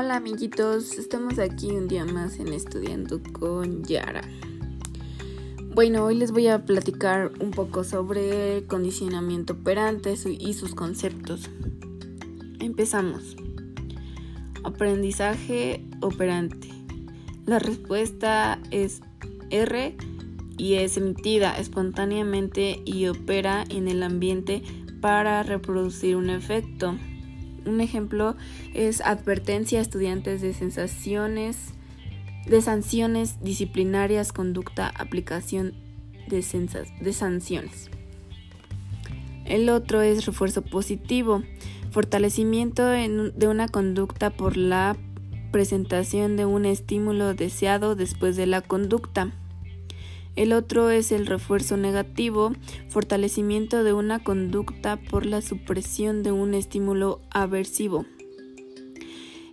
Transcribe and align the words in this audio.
Hola 0.00 0.14
amiguitos, 0.14 0.96
estamos 0.96 1.40
aquí 1.40 1.72
un 1.72 1.88
día 1.88 2.04
más 2.04 2.38
en 2.38 2.52
Estudiando 2.52 3.20
con 3.32 3.82
Yara. 3.82 4.20
Bueno, 5.74 6.04
hoy 6.04 6.14
les 6.14 6.30
voy 6.30 6.46
a 6.46 6.64
platicar 6.64 7.32
un 7.40 7.50
poco 7.50 7.82
sobre 7.82 8.64
condicionamiento 8.68 9.54
operante 9.54 10.14
y 10.38 10.54
sus 10.54 10.76
conceptos. 10.76 11.50
Empezamos. 12.60 13.36
Aprendizaje 14.62 15.84
operante. 16.00 16.68
La 17.44 17.58
respuesta 17.58 18.60
es 18.70 19.00
R 19.50 19.96
y 20.56 20.74
es 20.74 20.96
emitida 20.96 21.58
espontáneamente 21.58 22.82
y 22.84 23.08
opera 23.08 23.64
en 23.68 23.88
el 23.88 24.04
ambiente 24.04 24.62
para 25.00 25.42
reproducir 25.42 26.14
un 26.14 26.30
efecto. 26.30 26.94
Un 27.66 27.80
ejemplo 27.80 28.36
es 28.74 29.00
advertencia 29.00 29.78
a 29.78 29.82
estudiantes 29.82 30.40
de 30.40 30.54
sensaciones, 30.54 31.74
de 32.46 32.62
sanciones 32.62 33.42
disciplinarias, 33.42 34.32
conducta, 34.32 34.88
aplicación 34.88 35.74
de, 36.28 36.44
de 37.00 37.12
sanciones. 37.12 37.90
El 39.44 39.70
otro 39.70 40.02
es 40.02 40.26
refuerzo 40.26 40.62
positivo, 40.62 41.42
fortalecimiento 41.90 42.86
de 42.86 43.48
una 43.48 43.68
conducta 43.68 44.30
por 44.30 44.56
la 44.56 44.96
presentación 45.50 46.36
de 46.36 46.44
un 46.44 46.66
estímulo 46.66 47.34
deseado 47.34 47.96
después 47.96 48.36
de 48.36 48.46
la 48.46 48.60
conducta. 48.60 49.32
El 50.38 50.52
otro 50.52 50.88
es 50.90 51.10
el 51.10 51.26
refuerzo 51.26 51.76
negativo, 51.76 52.52
fortalecimiento 52.90 53.82
de 53.82 53.92
una 53.92 54.22
conducta 54.22 54.96
por 54.96 55.26
la 55.26 55.42
supresión 55.42 56.22
de 56.22 56.30
un 56.30 56.54
estímulo 56.54 57.20
aversivo. 57.32 58.06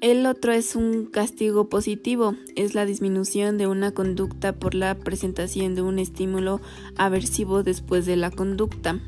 El 0.00 0.24
otro 0.24 0.52
es 0.52 0.76
un 0.76 1.06
castigo 1.06 1.68
positivo, 1.68 2.36
es 2.54 2.76
la 2.76 2.86
disminución 2.86 3.58
de 3.58 3.66
una 3.66 3.90
conducta 3.90 4.52
por 4.52 4.76
la 4.76 4.94
presentación 4.94 5.74
de 5.74 5.82
un 5.82 5.98
estímulo 5.98 6.60
aversivo 6.96 7.64
después 7.64 8.06
de 8.06 8.14
la 8.14 8.30
conducta. 8.30 9.00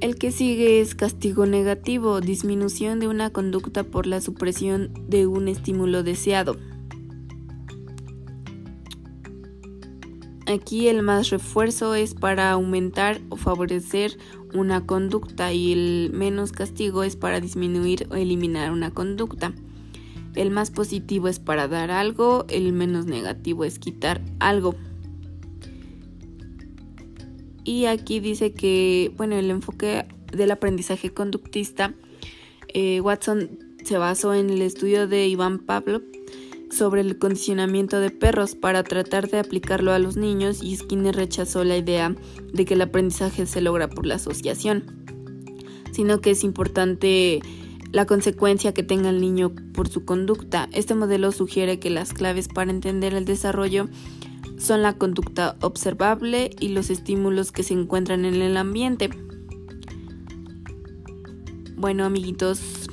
El 0.00 0.16
que 0.16 0.32
sigue 0.32 0.80
es 0.80 0.96
castigo 0.96 1.46
negativo, 1.46 2.20
disminución 2.20 2.98
de 2.98 3.06
una 3.06 3.30
conducta 3.30 3.84
por 3.84 4.08
la 4.08 4.20
supresión 4.20 4.90
de 5.06 5.28
un 5.28 5.46
estímulo 5.46 6.02
deseado. 6.02 6.56
Aquí 10.52 10.88
el 10.88 11.02
más 11.02 11.30
refuerzo 11.30 11.94
es 11.94 12.12
para 12.14 12.50
aumentar 12.50 13.22
o 13.30 13.36
favorecer 13.36 14.18
una 14.52 14.84
conducta 14.84 15.50
y 15.52 15.72
el 15.72 16.10
menos 16.12 16.52
castigo 16.52 17.04
es 17.04 17.16
para 17.16 17.40
disminuir 17.40 18.06
o 18.10 18.16
eliminar 18.16 18.70
una 18.70 18.90
conducta. 18.90 19.54
El 20.34 20.50
más 20.50 20.70
positivo 20.70 21.28
es 21.28 21.38
para 21.38 21.68
dar 21.68 21.90
algo, 21.90 22.44
el 22.48 22.74
menos 22.74 23.06
negativo 23.06 23.64
es 23.64 23.78
quitar 23.78 24.20
algo. 24.40 24.74
Y 27.64 27.86
aquí 27.86 28.20
dice 28.20 28.52
que, 28.52 29.10
bueno, 29.16 29.36
el 29.36 29.50
enfoque 29.50 30.04
del 30.32 30.50
aprendizaje 30.50 31.14
conductista, 31.14 31.94
eh, 32.68 33.00
Watson 33.00 33.58
se 33.84 33.96
basó 33.96 34.34
en 34.34 34.50
el 34.50 34.60
estudio 34.60 35.06
de 35.06 35.28
Iván 35.28 35.60
Pavlov 35.60 36.02
sobre 36.72 37.02
el 37.02 37.18
condicionamiento 37.18 38.00
de 38.00 38.10
perros 38.10 38.54
para 38.54 38.82
tratar 38.82 39.28
de 39.28 39.38
aplicarlo 39.38 39.92
a 39.92 39.98
los 39.98 40.16
niños 40.16 40.62
y 40.62 40.74
Skinner 40.74 41.14
rechazó 41.14 41.64
la 41.64 41.76
idea 41.76 42.14
de 42.52 42.64
que 42.64 42.74
el 42.74 42.80
aprendizaje 42.80 43.46
se 43.46 43.60
logra 43.60 43.90
por 43.90 44.06
la 44.06 44.14
asociación, 44.14 45.04
sino 45.92 46.20
que 46.20 46.30
es 46.30 46.44
importante 46.44 47.40
la 47.92 48.06
consecuencia 48.06 48.72
que 48.72 48.82
tenga 48.82 49.10
el 49.10 49.20
niño 49.20 49.52
por 49.74 49.88
su 49.88 50.06
conducta. 50.06 50.70
Este 50.72 50.94
modelo 50.94 51.30
sugiere 51.30 51.78
que 51.78 51.90
las 51.90 52.14
claves 52.14 52.48
para 52.48 52.70
entender 52.70 53.12
el 53.12 53.26
desarrollo 53.26 53.88
son 54.56 54.80
la 54.80 54.96
conducta 54.96 55.56
observable 55.60 56.50
y 56.58 56.68
los 56.68 56.88
estímulos 56.88 57.52
que 57.52 57.64
se 57.64 57.74
encuentran 57.74 58.24
en 58.24 58.36
el 58.40 58.56
ambiente. 58.56 59.10
Bueno 61.76 62.04
amiguitos, 62.04 62.88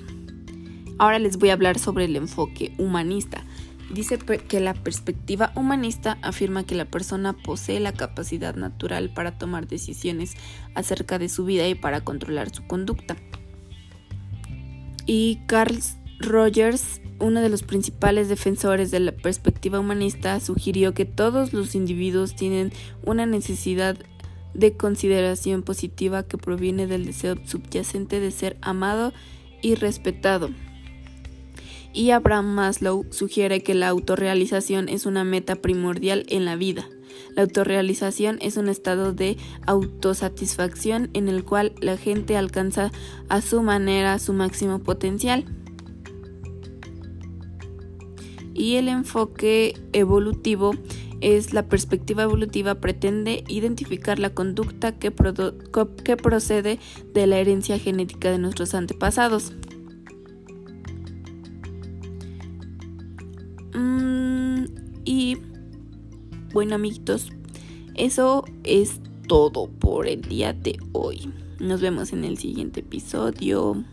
ahora 0.98 1.18
les 1.20 1.38
voy 1.38 1.50
a 1.50 1.54
hablar 1.54 1.80
sobre 1.80 2.06
el 2.06 2.18
enfoque 2.18 2.74
humanista. 2.78 3.46
Dice 3.90 4.20
que 4.20 4.60
la 4.60 4.76
perspectiva 4.76 5.52
humanista 5.56 6.20
afirma 6.22 6.64
que 6.64 6.76
la 6.76 6.86
persona 6.86 7.34
posee 7.34 7.80
la 7.80 7.92
capacidad 7.92 8.56
natural 8.56 9.12
para 9.12 9.38
tomar 9.40 9.68
decisiones 9.68 10.36
acerca 10.76 11.18
de 11.18 11.28
su 11.28 11.44
vida 11.44 11.68
y 11.68 11.74
para 11.74 12.02
controlar 12.02 12.54
su 12.54 12.68
conducta. 12.68 13.16
Y 15.08 15.40
Carl 15.48 15.80
Rogers, 16.20 17.02
uno 17.20 17.42
de 17.42 17.50
los 17.50 17.64
principales 17.64 18.30
defensores 18.30 18.92
de 18.92 19.00
la 19.00 19.12
perspectiva 19.12 19.80
humanista, 19.80 20.40
sugirió 20.40 20.94
que 20.94 21.06
todos 21.06 21.52
los 21.52 21.74
individuos 21.74 22.36
tienen 22.36 22.72
una 23.04 23.26
necesidad 23.26 23.98
de 24.54 24.78
consideración 24.78 25.64
positiva 25.64 26.24
que 26.24 26.38
proviene 26.38 26.86
del 26.86 27.06
deseo 27.06 27.38
subyacente 27.44 28.20
de 28.20 28.30
ser 28.30 28.58
amado 28.62 29.14
y 29.64 29.74
respetado 29.76 30.52
y 31.94 32.12
Abraham 32.12 32.54
Maslow 32.54 33.06
sugiere 33.10 33.62
que 33.64 33.74
la 33.74 33.90
autorrealización 33.90 34.90
es 34.90 35.06
una 35.06 35.24
meta 35.24 35.56
primordial 35.56 36.26
en 36.30 36.46
la 36.46 36.56
vida. 36.56 36.88
La 37.36 37.44
autorrealización 37.44 38.38
es 38.42 38.58
un 38.58 38.70
estado 38.70 39.14
de 39.14 39.38
autosatisfacción 39.66 41.10
en 41.14 41.28
el 41.28 41.44
cual 41.44 41.74
la 41.82 41.98
gente 41.98 42.38
alcanza 42.38 42.92
a 43.28 43.42
su 43.42 43.62
manera 43.64 44.20
su 44.20 44.34
máximo 44.34 44.80
potencial. 44.80 45.46
Y 48.54 48.76
el 48.76 48.88
enfoque 48.90 49.76
evolutivo 49.94 50.74
es 51.22 51.54
la 51.54 51.68
perspectiva 51.68 52.24
evolutiva 52.24 52.76
pretende 52.76 53.44
identificar 53.48 54.20
la 54.20 54.34
conducta 54.34 54.98
que, 54.98 55.14
que 56.04 56.18
procede 56.18 56.80
de 57.14 57.28
la 57.28 57.40
herencia 57.40 57.80
genética 57.80 58.32
de 58.32 58.38
nuestros 58.38 58.74
antepasados. 58.74 59.54
Y 65.10 65.38
bueno 66.54 66.76
amiguitos, 66.76 67.32
eso 67.96 68.46
es 68.64 69.02
todo 69.28 69.68
por 69.68 70.08
el 70.08 70.22
día 70.22 70.54
de 70.54 70.78
hoy. 70.92 71.34
Nos 71.60 71.82
vemos 71.82 72.14
en 72.14 72.24
el 72.24 72.38
siguiente 72.38 72.82
episodio. 72.82 73.84